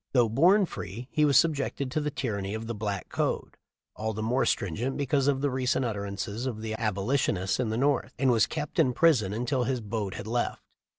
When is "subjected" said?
1.37-1.91